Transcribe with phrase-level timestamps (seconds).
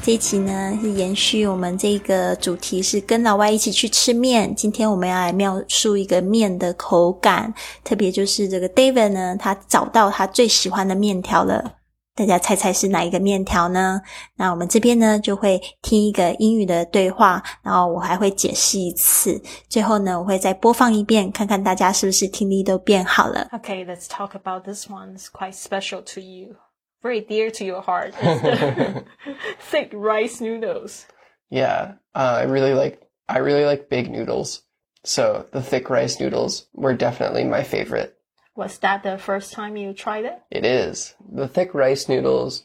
[0.00, 4.54] 这一期呢是延续我们这个主题，是跟老外一起去吃面。
[4.54, 7.52] 今天我们要来描述一个面的口感，
[7.84, 11.74] 特别就是这个 David 呢，他找到他最喜欢的面条了。
[12.14, 14.00] 大家猜猜是哪一个面条呢？
[14.36, 19.40] 那我们这边呢就会听一个英语的对话，然后我还会解释一次。
[19.68, 23.48] 最后呢，我会再播放一遍，看看大家是不是听力都变好了。
[23.52, 25.16] Okay, let's talk about this one.
[25.16, 26.56] It's quite special to you,
[27.02, 28.14] very dear to your heart.
[29.60, 31.06] thick rice noodles.
[31.50, 34.62] Yeah, uh, I really like I really like big noodles.
[35.04, 38.16] So the thick rice noodles were definitely my favorite.
[38.54, 40.42] Was that the first time you tried it?
[40.50, 41.14] It is.
[41.32, 42.64] The thick rice noodles,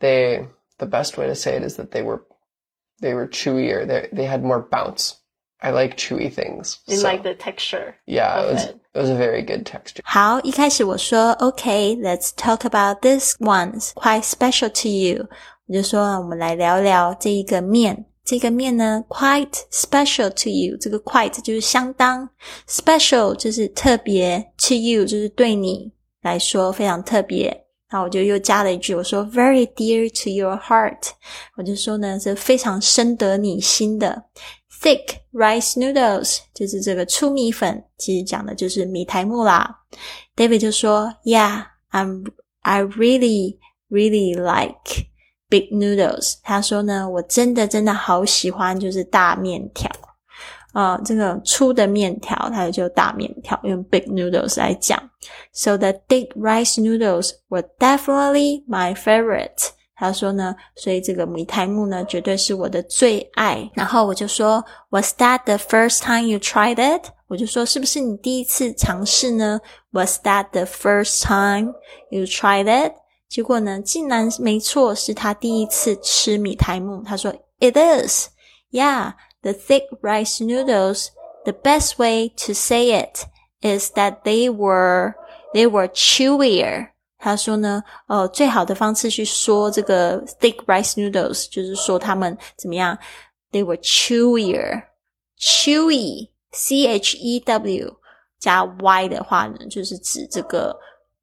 [0.00, 2.24] they, the best way to say it is that they were,
[3.00, 3.86] they were chewier.
[3.86, 5.20] They, they had more bounce.
[5.59, 6.79] I like chewy things.
[6.87, 7.95] You like the texture.
[8.05, 8.75] Yeah, of it was, it.
[8.93, 10.01] it was a very good texture.
[10.03, 15.25] 好，一开始我说 OK，let's、talk about this one's quite special to you。
[15.67, 18.05] 我就说我们来聊聊这一个面。
[18.25, 20.77] 这个面呢，quite special to you。
[20.77, 22.29] 这个 quite 就是相当，
[22.67, 27.65] special 就是特别，to you 就是对你来说非常特别。
[27.91, 31.11] 那我就又加了一句，我说 very dear to your heart。
[31.57, 34.23] 我就说呢，是非常深得你心的。
[34.81, 39.83] Thick rice noodles 就是这个粗米粉，其实讲的就是米苔木啦。
[40.35, 42.25] David 就说，Yeah，I'm
[42.61, 45.07] I really really like
[45.49, 46.35] big noodles。
[46.43, 49.89] 他说呢，我真的真的好喜欢就是大面条。
[50.73, 54.99] 呃，这个粗的面条，它就大面条，用 big noodles 来讲。
[55.53, 59.69] So the thick rice noodles were definitely my favorite.
[59.97, 63.69] 他说呢，所以这个米苔木呢，绝对是我的最爱。
[63.73, 67.05] 然后我就说，Was that the first time you tried it？
[67.27, 69.61] 我就说，是不是你第一次尝试呢？
[69.91, 71.73] Was that the first time
[72.09, 72.93] you tried it？
[73.29, 77.03] 结果呢，竟然没错，是他第一次吃米苔木。
[77.03, 78.29] 他说，It is.
[78.71, 81.07] Yeah, the thick rice noodles.
[81.45, 83.25] The best way to say it
[83.61, 85.13] is that they were
[85.53, 86.89] they were chewier.
[87.18, 92.96] 他说呢，呃，最好的方式去说这个 thick rice noodles，就是说他们怎么样
[93.50, 94.84] ？They were chewier,
[95.38, 97.96] chewy, c h e w
[98.38, 100.78] 加 y 的话呢，就是指这个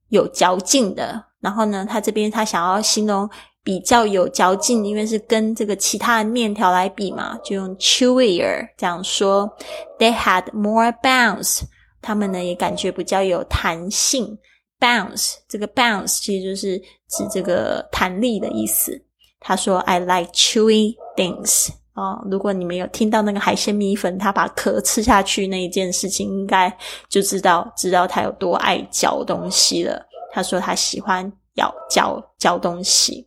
[0.09, 1.23] 有嚼劲的。
[1.39, 3.29] 然后呢，他这边他想要形容
[3.63, 9.49] 比较有嚼劲，因为是跟这个其他的面条来比嘛，就用 chewier 这样说。
[9.97, 11.61] They had more bounce，
[12.01, 14.37] 他们呢也感觉比较有弹性。
[14.85, 16.77] Bounce 这个 bounce 其实就是
[17.09, 19.01] 指这个弹力的意思。
[19.39, 26.75] 他说：“I like chewy things。”哦，如果你们有听到那个海鲜米粉，他把壳吃下去那一件事情，应该
[27.07, 30.05] 就知道知道他有多爱嚼东西了。
[30.33, 33.25] 他说他喜欢咬嚼嚼东西，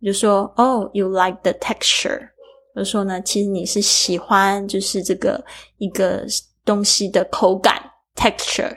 [0.00, 2.28] 我就说：“Oh, you like the texture？”
[2.74, 5.42] 我就说呢，其实你是喜欢就是这个
[5.78, 6.24] 一个
[6.64, 7.82] 东西的口感
[8.14, 8.76] texture。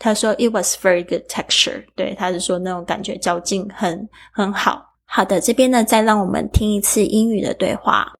[0.00, 4.94] 他说：“It was very good texture。”对，他是说那种感觉嚼劲很很好。
[5.04, 8.12] 好的，这边呢，再让我们听一次英语的对话。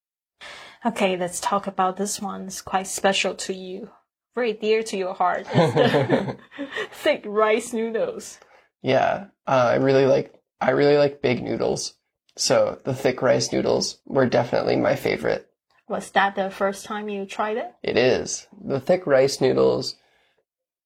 [0.84, 2.48] Okay, let's talk about this one.
[2.48, 3.88] It's quite special to you,
[4.34, 5.44] very dear to your heart.
[5.52, 6.36] It's the
[6.92, 8.38] thick rice noodles.
[8.82, 11.94] Yeah, uh, I really like I really like big noodles.
[12.36, 15.48] So the thick rice noodles were definitely my favorite.
[15.88, 17.74] Was that the first time you tried it?
[17.82, 18.46] It is.
[18.64, 19.96] The thick rice noodles,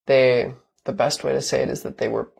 [0.06, 0.54] they
[0.85, 2.31] the best way to say it is that they were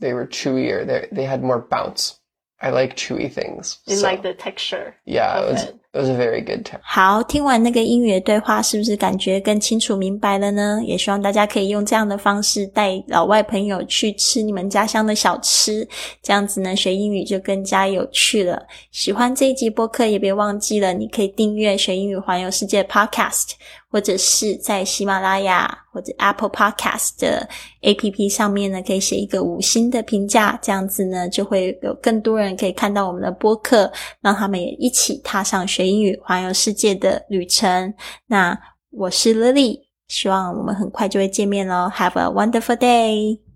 [0.00, 0.86] they were chewier.
[0.86, 2.20] They they had more bounce.
[2.60, 3.78] I like chewy things.
[3.86, 4.96] You So, like the texture.
[5.04, 5.80] yeah, it was it.
[5.92, 6.80] It was a very good texture.
[6.82, 10.80] 好，听完那个英语的对话，是不是感觉更清楚明白了呢？
[10.84, 15.86] 也希望大家可以用这样的方式带老外朋友去吃你们家乡的小吃，
[16.22, 18.62] 这样子呢，学英语就更加有趣了。
[18.90, 23.52] 喜欢这一集播客，也别忘记了，你可以订阅《学英语环游世界》Podcast，
[23.90, 27.48] 或者是在喜马拉雅或者 Apple Podcast 的
[27.82, 37.94] APP 上面呢，可以写一个五星的评价，这样子呢，就会有更多人可以看到我们的播客，让他们也一起踏上学学英语环游世界的旅程。
[38.26, 38.58] 那
[38.90, 41.88] 我是 Lily，希望我们很快就会见面喽。
[41.94, 43.47] Have a wonderful day。